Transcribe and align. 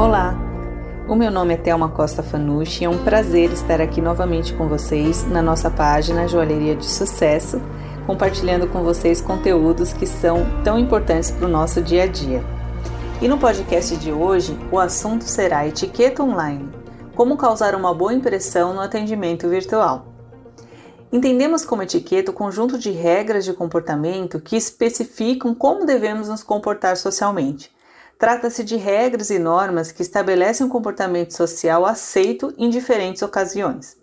Olá, 0.00 0.34
o 1.06 1.14
meu 1.14 1.30
nome 1.30 1.52
é 1.52 1.56
Thelma 1.58 1.90
Costa 1.90 2.22
Fanucci 2.22 2.80
e 2.80 2.86
é 2.86 2.88
um 2.88 3.04
prazer 3.04 3.52
estar 3.52 3.82
aqui 3.82 4.00
novamente 4.00 4.54
com 4.54 4.66
vocês 4.66 5.28
na 5.28 5.42
nossa 5.42 5.70
página 5.70 6.26
Joalheria 6.26 6.74
de 6.74 6.86
Sucesso, 6.86 7.60
compartilhando 8.06 8.66
com 8.66 8.82
vocês 8.82 9.20
conteúdos 9.20 9.92
que 9.92 10.06
são 10.06 10.46
tão 10.64 10.78
importantes 10.78 11.30
para 11.30 11.44
o 11.44 11.50
nosso 11.50 11.82
dia 11.82 12.04
a 12.04 12.06
dia. 12.06 12.42
E 13.20 13.28
no 13.28 13.36
podcast 13.36 13.94
de 13.98 14.10
hoje, 14.10 14.58
o 14.72 14.78
assunto 14.78 15.24
será 15.24 15.68
etiqueta 15.68 16.22
online: 16.22 16.70
como 17.14 17.36
causar 17.36 17.74
uma 17.74 17.92
boa 17.92 18.14
impressão 18.14 18.72
no 18.72 18.80
atendimento 18.80 19.50
virtual. 19.50 20.06
Entendemos 21.12 21.62
como 21.62 21.82
etiqueta 21.82 22.30
o 22.30 22.34
conjunto 22.34 22.78
de 22.78 22.90
regras 22.90 23.44
de 23.44 23.52
comportamento 23.52 24.40
que 24.40 24.56
especificam 24.56 25.54
como 25.54 25.84
devemos 25.84 26.26
nos 26.26 26.42
comportar 26.42 26.96
socialmente 26.96 27.70
Trata-se 28.20 28.62
de 28.62 28.76
regras 28.76 29.30
e 29.30 29.38
normas 29.38 29.90
que 29.90 30.02
estabelecem 30.02 30.66
um 30.66 30.68
comportamento 30.68 31.32
social 31.32 31.86
aceito 31.86 32.52
em 32.58 32.68
diferentes 32.68 33.22
ocasiões. 33.22 33.96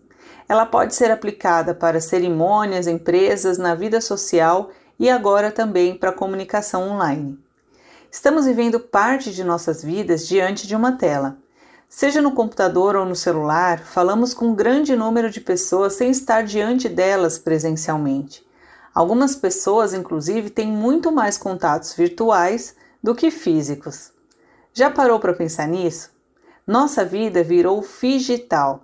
Ela 0.49 0.65
pode 0.65 0.95
ser 0.95 1.11
aplicada 1.11 1.75
para 1.75 2.01
cerimônias, 2.01 2.87
empresas, 2.87 3.59
na 3.59 3.75
vida 3.75 4.01
social 4.01 4.71
e 4.97 5.07
agora 5.07 5.51
também 5.51 5.95
para 5.95 6.09
a 6.09 6.13
comunicação 6.13 6.89
online. 6.89 7.37
Estamos 8.11 8.47
vivendo 8.47 8.79
parte 8.79 9.31
de 9.31 9.43
nossas 9.43 9.83
vidas 9.83 10.27
diante 10.27 10.65
de 10.65 10.75
uma 10.75 10.93
tela. 10.93 11.37
Seja 11.87 12.19
no 12.19 12.31
computador 12.31 12.95
ou 12.95 13.05
no 13.05 13.15
celular, 13.15 13.81
falamos 13.81 14.33
com 14.33 14.47
um 14.47 14.55
grande 14.55 14.95
número 14.95 15.29
de 15.29 15.39
pessoas 15.39 15.93
sem 15.93 16.09
estar 16.09 16.41
diante 16.41 16.89
delas 16.89 17.37
presencialmente. 17.37 18.43
Algumas 18.95 19.35
pessoas, 19.35 19.93
inclusive, 19.93 20.49
têm 20.49 20.71
muito 20.71 21.11
mais 21.11 21.37
contatos 21.37 21.93
virtuais 21.93 22.75
do 23.07 23.15
que 23.15 23.31
físicos. 23.31 24.11
Já 24.73 24.91
parou 24.91 25.17
para 25.17 25.33
pensar 25.33 25.65
nisso? 25.65 26.11
Nossa 26.67 27.05
vida 27.05 27.41
virou 27.41 27.81
digital. 28.01 28.81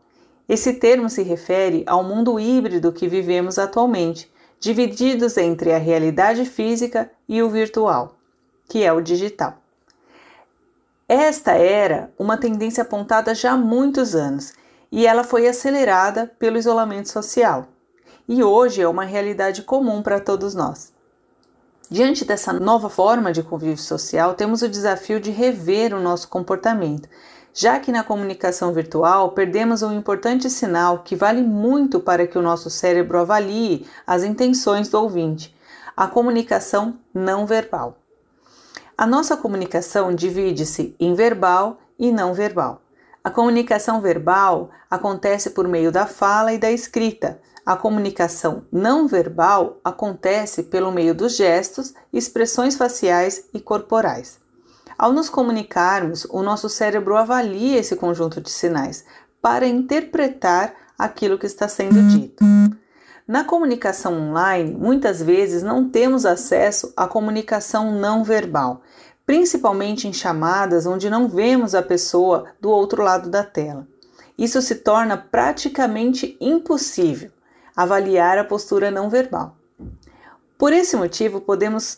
Esse 0.48 0.76
termo 0.76 1.10
se 1.10 1.24
refere 1.24 1.84
ao 1.86 2.06
mundo 2.06 2.40
híbrido 2.40 2.94
que 2.94 3.06
vivemos 3.06 3.60
atualmente, 3.60 4.32
divididos 4.62 5.36
entre 5.36 5.74
a 5.74 5.78
realidade 5.78 6.46
física 6.46 7.12
e 7.28 7.44
o 7.44 7.50
virtual, 7.50 8.16
que 8.70 8.82
é 8.82 8.94
o 8.94 9.02
digital. 9.02 9.58
Esta 11.06 11.52
era 11.52 12.10
uma 12.18 12.38
tendência 12.38 12.84
apontada 12.84 13.36
já 13.36 13.52
há 13.52 13.58
muitos 13.58 14.16
anos 14.16 14.54
e 14.90 15.06
ela 15.06 15.26
foi 15.26 15.50
acelerada 15.50 16.32
pelo 16.40 16.58
isolamento 16.58 17.10
social. 17.10 17.68
E 18.26 18.42
hoje 18.42 18.82
é 18.82 18.88
uma 18.88 19.04
realidade 19.04 19.64
comum 19.64 20.02
para 20.02 20.22
todos 20.22 20.56
nós. 20.56 20.93
Diante 21.94 22.26
dessa 22.26 22.52
nova 22.52 22.90
forma 22.90 23.32
de 23.32 23.44
convívio 23.44 23.78
social, 23.78 24.34
temos 24.34 24.64
o 24.64 24.68
desafio 24.68 25.20
de 25.20 25.30
rever 25.30 25.94
o 25.94 26.02
nosso 26.02 26.28
comportamento, 26.28 27.08
já 27.54 27.80
que 27.80 27.92
na 27.92 28.04
comunicação 28.04 28.74
virtual 28.74 29.34
perdemos 29.34 29.84
um 29.84 29.94
importante 29.94 30.50
sinal 30.50 31.04
que 31.04 31.16
vale 31.16 31.44
muito 31.44 32.00
para 32.00 32.26
que 32.26 32.36
o 32.36 32.42
nosso 32.42 32.68
cérebro 32.68 33.20
avalie 33.20 33.86
as 34.08 34.24
intenções 34.24 34.90
do 34.90 35.00
ouvinte: 35.00 35.56
a 35.96 36.08
comunicação 36.08 36.98
não 37.14 37.46
verbal. 37.46 38.00
A 38.98 39.06
nossa 39.06 39.38
comunicação 39.38 40.16
divide-se 40.16 40.96
em 41.00 41.14
verbal 41.14 41.78
e 42.00 42.12
não 42.12 42.34
verbal. 42.34 42.82
A 43.24 43.30
comunicação 43.30 44.02
verbal 44.02 44.72
acontece 44.90 45.52
por 45.52 45.68
meio 45.68 45.92
da 45.92 46.08
fala 46.08 46.54
e 46.54 46.58
da 46.58 46.72
escrita, 46.72 47.40
a 47.66 47.78
comunicação 47.78 48.66
não 48.72 49.08
verbal 49.08 49.80
acontece 49.84 50.64
pelo 50.64 50.92
meio 50.92 51.16
dos 51.16 51.38
gestos, 51.38 51.94
expressões 52.12 52.76
faciais 52.76 53.46
e 53.54 53.60
corporais. 53.60 54.40
Ao 54.98 55.14
nos 55.14 55.30
comunicarmos, 55.30 56.26
o 56.26 56.42
nosso 56.44 56.68
cérebro 56.70 57.16
avalia 57.16 57.80
esse 57.80 57.96
conjunto 57.96 58.42
de 58.42 58.50
sinais 58.50 59.06
para 59.42 59.66
interpretar 59.66 60.74
aquilo 61.00 61.38
que 61.38 61.46
está 61.46 61.68
sendo 61.68 62.02
dito. 62.10 62.44
Na 63.26 63.46
comunicação 63.46 64.30
online, 64.30 64.76
muitas 64.76 65.22
vezes 65.22 65.64
não 65.64 65.90
temos 65.90 66.26
acesso 66.26 66.92
à 66.98 67.08
comunicação 67.08 67.92
não 67.94 68.24
verbal, 68.24 68.82
principalmente 69.26 70.06
em 70.06 70.14
chamadas 70.14 70.86
onde 70.86 71.10
não 71.10 71.30
vemos 71.30 71.74
a 71.74 71.82
pessoa 71.82 72.46
do 72.60 72.70
outro 72.70 73.02
lado 73.02 73.30
da 73.30 73.44
tela. 73.44 73.88
Isso 74.38 74.62
se 74.62 74.76
torna 74.76 75.16
praticamente 75.16 76.36
impossível 76.42 77.32
avaliar 77.76 78.38
a 78.38 78.44
postura 78.44 78.90
não 78.92 79.10
verbal. 79.10 79.56
Por 80.58 80.72
esse 80.72 80.96
motivo, 80.96 81.42
podemos 81.42 81.98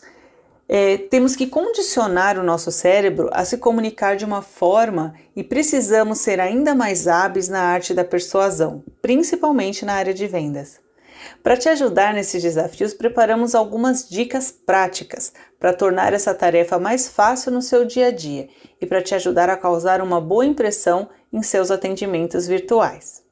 é, 0.68 0.98
temos 0.98 1.36
que 1.36 1.46
condicionar 1.46 2.38
o 2.38 2.42
nosso 2.42 2.72
cérebro 2.72 3.30
a 3.32 3.44
se 3.44 3.58
comunicar 3.58 4.16
de 4.16 4.24
uma 4.24 4.42
forma 4.42 5.14
e 5.34 5.44
precisamos 5.44 6.18
ser 6.18 6.40
ainda 6.40 6.74
mais 6.74 7.06
hábeis 7.06 7.48
na 7.48 7.60
arte 7.60 7.94
da 7.94 8.04
persuasão, 8.04 8.82
principalmente 9.00 9.84
na 9.84 9.94
área 9.94 10.12
de 10.12 10.26
vendas. 10.26 10.80
Para 11.42 11.56
te 11.56 11.68
ajudar 11.68 12.12
nesses 12.12 12.42
desafios, 12.42 12.92
preparamos 12.92 13.54
algumas 13.54 14.08
dicas 14.08 14.50
práticas 14.50 15.32
para 15.58 15.72
tornar 15.72 16.12
essa 16.12 16.34
tarefa 16.34 16.78
mais 16.78 17.08
fácil 17.08 17.52
no 17.52 17.62
seu 17.62 17.84
dia 17.84 18.08
a 18.08 18.10
dia 18.10 18.48
e 18.80 18.86
para 18.86 19.02
te 19.02 19.14
ajudar 19.14 19.48
a 19.48 19.56
causar 19.56 20.00
uma 20.00 20.20
boa 20.20 20.44
impressão 20.44 21.08
em 21.32 21.42
seus 21.42 21.70
atendimentos 21.70 22.46
virtuais. 22.46 23.22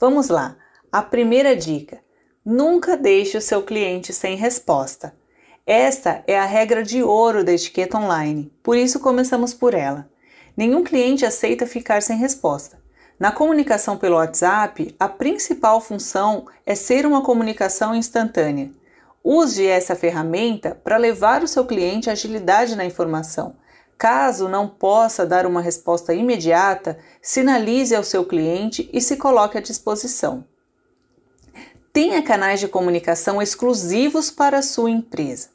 Vamos 0.00 0.28
lá! 0.28 0.56
A 0.90 1.02
primeira 1.02 1.54
dica: 1.54 2.00
nunca 2.42 2.96
deixe 2.96 3.36
o 3.36 3.42
seu 3.42 3.62
cliente 3.62 4.10
sem 4.10 4.36
resposta. 4.36 5.14
Esta 5.66 6.24
é 6.26 6.38
a 6.38 6.46
regra 6.46 6.82
de 6.82 7.02
ouro 7.02 7.44
da 7.44 7.52
etiqueta 7.52 7.98
online, 7.98 8.50
por 8.62 8.74
isso 8.74 8.98
começamos 8.98 9.52
por 9.52 9.74
ela. 9.74 10.08
Nenhum 10.56 10.82
cliente 10.82 11.26
aceita 11.26 11.66
ficar 11.66 12.00
sem 12.00 12.16
resposta. 12.16 12.80
Na 13.20 13.30
comunicação 13.30 13.98
pelo 13.98 14.16
WhatsApp, 14.16 14.96
a 14.98 15.06
principal 15.06 15.78
função 15.78 16.46
é 16.64 16.74
ser 16.74 17.04
uma 17.04 17.20
comunicação 17.20 17.94
instantânea. 17.94 18.70
Use 19.22 19.66
essa 19.66 19.94
ferramenta 19.94 20.74
para 20.74 20.96
levar 20.96 21.42
o 21.42 21.48
seu 21.48 21.66
cliente 21.66 22.08
agilidade 22.08 22.74
na 22.74 22.86
informação. 22.86 23.56
Caso 23.98 24.48
não 24.48 24.66
possa 24.66 25.26
dar 25.26 25.44
uma 25.44 25.60
resposta 25.60 26.14
imediata, 26.14 26.98
sinalize 27.20 27.94
ao 27.94 28.04
seu 28.04 28.24
cliente 28.24 28.88
e 28.90 29.02
se 29.02 29.18
coloque 29.18 29.58
à 29.58 29.60
disposição 29.60 30.46
tenha 31.98 32.22
canais 32.22 32.60
de 32.60 32.68
comunicação 32.68 33.42
exclusivos 33.42 34.30
para 34.30 34.58
a 34.58 34.62
sua 34.62 34.88
empresa. 34.88 35.48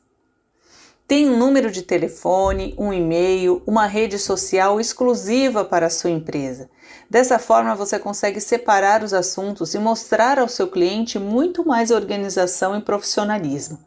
Tem 1.07 1.29
um 1.29 1.37
número 1.37 1.71
de 1.71 1.81
telefone, 1.83 2.75
um 2.77 2.91
e-mail, 2.91 3.63
uma 3.65 3.85
rede 3.85 4.19
social 4.19 4.77
exclusiva 4.77 5.63
para 5.63 5.85
a 5.85 5.89
sua 5.89 6.09
empresa. 6.09 6.69
Dessa 7.09 7.39
forma, 7.39 7.73
você 7.75 7.97
consegue 7.97 8.41
separar 8.41 9.05
os 9.05 9.13
assuntos 9.13 9.73
e 9.73 9.79
mostrar 9.79 10.37
ao 10.37 10.49
seu 10.49 10.67
cliente 10.67 11.17
muito 11.17 11.65
mais 11.65 11.91
organização 11.91 12.77
e 12.77 12.81
profissionalismo. 12.81 13.79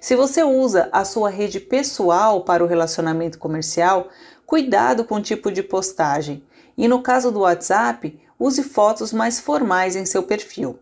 Se 0.00 0.16
você 0.16 0.42
usa 0.42 0.88
a 0.90 1.04
sua 1.04 1.30
rede 1.30 1.60
pessoal 1.60 2.42
para 2.42 2.64
o 2.64 2.66
relacionamento 2.66 3.38
comercial, 3.38 4.08
cuidado 4.44 5.04
com 5.04 5.14
o 5.14 5.22
tipo 5.22 5.52
de 5.52 5.62
postagem. 5.62 6.42
E 6.76 6.88
no 6.88 7.04
caso 7.04 7.30
do 7.30 7.42
WhatsApp, 7.42 8.20
use 8.36 8.64
fotos 8.64 9.12
mais 9.12 9.38
formais 9.38 9.94
em 9.94 10.04
seu 10.04 10.24
perfil. 10.24 10.76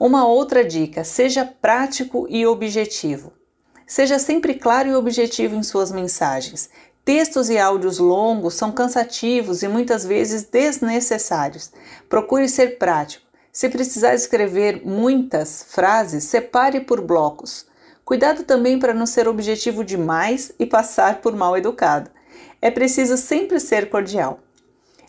Uma 0.00 0.26
outra 0.26 0.64
dica: 0.64 1.04
seja 1.04 1.44
prático 1.44 2.26
e 2.30 2.46
objetivo. 2.46 3.34
Seja 3.86 4.18
sempre 4.18 4.54
claro 4.54 4.88
e 4.88 4.94
objetivo 4.94 5.54
em 5.54 5.62
suas 5.62 5.92
mensagens. 5.92 6.70
Textos 7.04 7.50
e 7.50 7.58
áudios 7.58 7.98
longos 7.98 8.54
são 8.54 8.72
cansativos 8.72 9.62
e 9.62 9.68
muitas 9.68 10.02
vezes 10.02 10.44
desnecessários. 10.44 11.70
Procure 12.08 12.48
ser 12.48 12.78
prático. 12.78 13.26
Se 13.52 13.68
precisar 13.68 14.14
escrever 14.14 14.80
muitas 14.86 15.66
frases, 15.68 16.24
separe 16.24 16.80
por 16.80 17.02
blocos. 17.02 17.66
Cuidado 18.02 18.44
também 18.44 18.78
para 18.78 18.94
não 18.94 19.04
ser 19.04 19.28
objetivo 19.28 19.84
demais 19.84 20.50
e 20.58 20.64
passar 20.64 21.20
por 21.20 21.36
mal 21.36 21.58
educado. 21.58 22.10
É 22.62 22.70
preciso 22.70 23.18
sempre 23.18 23.60
ser 23.60 23.90
cordial. 23.90 24.40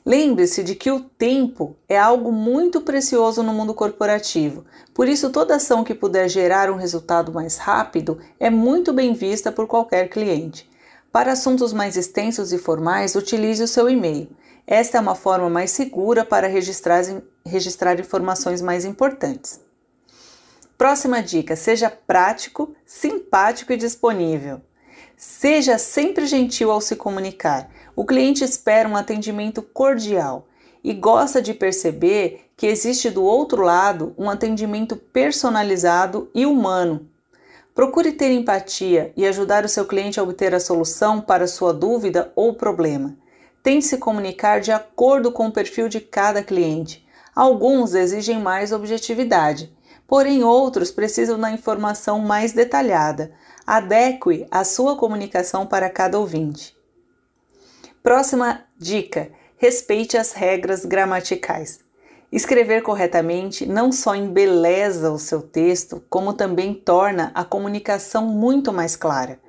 Lembre-se 0.06 0.64
de 0.64 0.76
que 0.76 0.90
o 0.90 1.00
tempo 1.00 1.76
é 1.88 1.98
algo 1.98 2.32
muito 2.32 2.82
precioso 2.82 3.44
no 3.44 3.54
mundo 3.54 3.74
corporativo, 3.74 4.66
por 4.94 5.08
isso, 5.08 5.30
toda 5.30 5.56
ação 5.56 5.84
que 5.84 5.96
puder 5.96 6.28
gerar 6.28 6.70
um 6.70 6.76
resultado 6.76 7.32
mais 7.32 7.58
rápido 7.58 8.20
é 8.40 8.50
muito 8.50 8.92
bem 8.92 9.14
vista 9.14 9.52
por 9.52 9.66
qualquer 9.68 10.10
cliente. 10.10 10.70
Para 11.12 11.32
assuntos 11.32 11.74
mais 11.74 11.96
extensos 11.96 12.52
e 12.52 12.58
formais, 12.58 13.16
utilize 13.16 13.64
o 13.64 13.68
seu 13.68 13.90
e-mail. 13.90 14.30
Esta 14.68 14.98
é 14.98 15.02
uma 15.02 15.16
forma 15.16 15.50
mais 15.50 15.72
segura 15.72 16.26
para 16.26 16.48
registrar, 16.48 17.04
registrar 17.46 18.00
informações 18.00 18.62
mais 18.62 18.86
importantes. 18.86 19.62
Próxima 20.78 21.22
dica: 21.24 21.56
seja 21.56 21.90
prático, 21.90 22.76
simpático 22.86 23.72
e 23.72 23.78
disponível. 23.78 24.62
Seja 25.16 25.78
sempre 25.78 26.26
gentil 26.26 26.70
ao 26.72 26.82
se 26.82 26.96
comunicar. 26.96 27.70
O 28.02 28.04
cliente 28.04 28.44
espera 28.44 28.90
um 28.90 28.96
atendimento 28.96 29.62
cordial 29.62 30.48
e 30.84 30.92
gosta 30.92 31.40
de 31.40 31.54
perceber 31.54 32.50
que 32.58 32.66
existe 32.66 33.12
do 33.12 33.24
outro 33.24 33.62
lado 33.62 34.16
um 34.18 34.28
atendimento 34.28 34.96
personalizado 34.96 36.28
e 36.34 36.44
humano. 36.44 37.08
Procure 37.76 38.12
ter 38.12 38.32
empatia 38.32 39.14
e 39.16 39.24
ajudar 39.28 39.64
o 39.64 39.70
seu 39.70 39.86
cliente 39.86 40.20
a 40.20 40.24
obter 40.24 40.56
a 40.56 40.60
solução 40.60 41.22
para 41.22 41.46
sua 41.46 41.72
dúvida 41.76 42.34
ou 42.36 42.56
problema. 42.56 43.16
têm 43.62 43.80
se 43.80 44.00
comunicar 44.00 44.62
de 44.62 44.72
acordo 44.72 45.32
com 45.32 45.50
o 45.50 45.52
perfil 45.52 45.88
de 45.88 46.02
cada 46.02 46.42
cliente. 46.42 47.08
Alguns 47.36 47.94
exigem 47.94 48.40
mais 48.40 48.72
objetividade, 48.72 49.72
porém 50.08 50.44
outros 50.44 50.90
precisam 50.90 51.40
da 51.40 51.52
informação 51.52 52.18
mais 52.18 52.52
detalhada. 52.52 53.32
Adeque 53.64 54.48
a 54.50 54.64
sua 54.64 54.96
comunicação 54.96 55.68
para 55.68 55.88
cada 55.88 56.18
ouvinte. 56.18 56.81
Próxima 58.04 58.64
dica: 58.80 59.30
respeite 59.58 60.18
as 60.18 60.32
regras 60.32 60.86
gramaticais. 60.86 61.82
Escrever 62.32 62.82
corretamente 62.82 63.68
não 63.68 63.92
só 63.92 64.16
embeleza 64.16 65.12
o 65.12 65.20
seu 65.20 65.40
texto, 65.40 66.04
como 66.10 66.34
também 66.34 66.74
torna 66.74 67.32
a 67.36 67.44
comunicação 67.44 68.26
muito 68.26 68.74
mais 68.74 68.96
clara. 68.96 69.40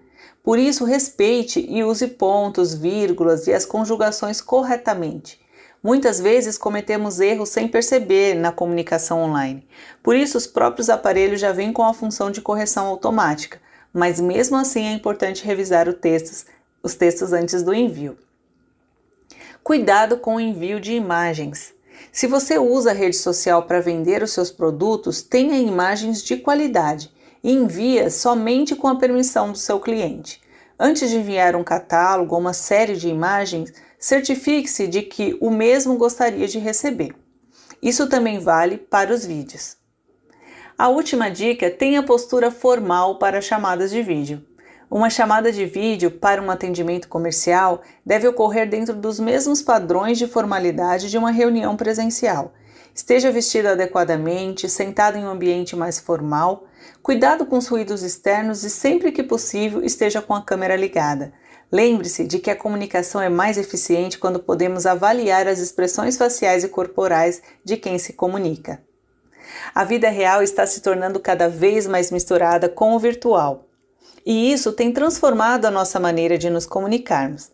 Por 0.43 0.59
isso, 0.59 0.85
respeite 0.85 1.65
e 1.67 1.83
use 1.83 2.07
pontos, 2.09 2.75
vírgulas 2.75 3.47
e 3.47 3.55
as 3.55 3.65
conjugações 3.65 4.43
corretamente. 4.43 5.41
Muitas 5.83 6.21
vezes 6.21 6.59
cometemos 6.59 7.21
erros 7.21 7.49
sem 7.49 7.67
perceber 7.67 8.35
na 8.35 8.53
comunicação 8.53 9.23
online. 9.23 9.67
Por 10.03 10.15
isso, 10.15 10.37
os 10.37 10.47
próprios 10.47 10.91
aparelhos 10.91 11.41
já 11.41 11.53
vêm 11.53 11.73
com 11.73 11.85
a 11.85 11.95
função 11.95 12.31
de 12.31 12.43
correção 12.43 12.87
automática, 12.87 13.59
mas 13.95 14.21
mesmo 14.21 14.57
assim 14.57 14.89
é 14.89 14.93
importante 14.93 15.45
revisar 15.45 15.91
textos, 15.95 16.45
os 16.83 16.95
textos 16.95 17.33
antes 17.33 17.63
do 17.63 17.73
envio. 17.73 18.19
Cuidado 19.63 20.17
com 20.17 20.35
o 20.35 20.41
envio 20.41 20.81
de 20.81 20.93
imagens. 20.93 21.73
Se 22.11 22.27
você 22.27 22.59
usa 22.59 22.91
a 22.91 22.93
rede 22.95 23.17
social 23.17 23.63
para 23.63 23.81
vender 23.81 24.21
os 24.21 24.33
seus 24.33 24.51
produtos, 24.51 25.23
tenha 25.23 25.57
imagens 25.57 26.21
de 26.21 26.37
qualidade 26.37 27.13
e 27.45 27.53
envia 27.53 28.11
somente 28.11 28.75
com 28.75 28.89
a 28.89 28.97
permissão 28.97 29.53
do 29.53 29.59
seu 29.59 29.79
cliente. 29.79 30.43
Antes 30.77 31.11
de 31.11 31.17
enviar 31.17 31.55
um 31.55 31.63
catálogo 31.63 32.35
ou 32.35 32.41
uma 32.41 32.53
série 32.53 32.97
de 32.97 33.09
imagens, 33.09 33.73
certifique-se 34.01 34.89
de 34.89 35.03
que 35.03 35.39
o 35.41 35.49
mesmo 35.49 35.97
gostaria 35.97 36.49
de 36.49 36.59
receber. 36.59 37.15
Isso 37.81 38.09
também 38.09 38.41
vale 38.41 38.79
para 38.79 39.15
os 39.15 39.25
vídeos. 39.25 39.77
A 40.77 40.89
última 40.89 41.31
dica 41.31 41.71
tem 41.71 41.97
a 41.97 42.03
postura 42.03 42.51
formal 42.51 43.17
para 43.17 43.41
chamadas 43.41 43.93
de 43.93 44.03
vídeo. 44.03 44.45
Uma 44.93 45.09
chamada 45.09 45.51
de 45.51 45.65
vídeo 45.65 46.11
para 46.11 46.43
um 46.43 46.51
atendimento 46.51 47.09
comercial 47.09 47.81
deve 48.05 48.29
ocorrer 48.29 48.69
dentro 48.69 48.95
dos 48.95 49.19
mesmos 49.19 49.63
padrões 49.63 50.19
de 50.19 50.27
formalidade 50.27 51.09
de 51.09 51.17
uma 51.17 51.31
reunião 51.31 51.79
presencial. 51.79 52.53
Esteja 52.95 53.33
vestido 53.33 53.69
adequadamente, 53.69 54.69
sentado 54.69 55.17
em 55.17 55.25
um 55.25 55.31
ambiente 55.31 55.75
mais 55.75 55.99
formal, 55.99 56.65
cuidado 57.03 57.47
com 57.47 57.57
os 57.57 57.69
ruídos 57.69 58.03
externos 58.03 58.65
e 58.65 58.69
sempre 58.69 59.11
que 59.13 59.23
possível 59.23 59.83
esteja 59.83 60.21
com 60.21 60.35
a 60.35 60.45
câmera 60.45 60.77
ligada. 60.77 61.33
Lembre-se 61.73 62.27
de 62.27 62.39
que 62.39 62.51
a 62.51 62.57
comunicação 62.57 63.23
é 63.23 63.31
mais 63.31 63.57
eficiente 63.57 64.19
quando 64.19 64.41
podemos 64.41 64.85
avaliar 64.85 65.49
as 65.49 65.59
expressões 65.59 66.19
faciais 66.19 66.65
e 66.65 66.69
corporais 66.69 67.41
de 67.65 67.79
quem 67.79 67.99
se 67.99 68.13
comunica. 68.13 68.83
A 69.75 69.85
vida 69.85 70.11
real 70.11 70.43
está 70.43 70.67
se 70.67 70.83
tornando 70.83 71.19
cada 71.19 71.49
vez 71.49 71.87
mais 71.87 72.11
misturada 72.11 72.69
com 72.69 72.93
o 72.93 72.99
virtual. 72.99 73.72
E 74.25 74.53
isso 74.53 74.73
tem 74.73 74.93
transformado 74.93 75.65
a 75.67 75.71
nossa 75.71 75.99
maneira 75.99 76.39
de 76.39 76.49
nos 76.49 76.67
comunicarmos. 76.67 77.51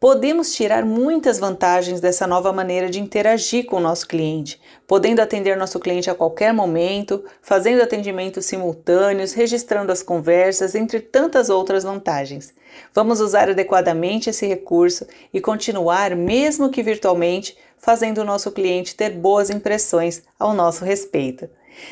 Podemos 0.00 0.52
tirar 0.52 0.84
muitas 0.84 1.40
vantagens 1.40 2.00
dessa 2.00 2.24
nova 2.24 2.52
maneira 2.52 2.88
de 2.88 3.00
interagir 3.00 3.66
com 3.66 3.78
o 3.78 3.80
nosso 3.80 4.06
cliente, 4.06 4.60
podendo 4.86 5.20
atender 5.20 5.56
nosso 5.56 5.80
cliente 5.80 6.08
a 6.08 6.14
qualquer 6.14 6.52
momento, 6.52 7.24
fazendo 7.42 7.82
atendimentos 7.82 8.46
simultâneos, 8.46 9.32
registrando 9.32 9.90
as 9.90 10.00
conversas, 10.00 10.76
entre 10.76 11.00
tantas 11.00 11.50
outras 11.50 11.82
vantagens. 11.82 12.54
Vamos 12.94 13.20
usar 13.20 13.50
adequadamente 13.50 14.30
esse 14.30 14.46
recurso 14.46 15.04
e 15.34 15.40
continuar, 15.40 16.14
mesmo 16.14 16.70
que 16.70 16.80
virtualmente, 16.80 17.58
fazendo 17.76 18.18
o 18.18 18.24
nosso 18.24 18.52
cliente 18.52 18.94
ter 18.94 19.10
boas 19.10 19.50
impressões 19.50 20.22
ao 20.38 20.54
nosso 20.54 20.84
respeito. 20.84 21.50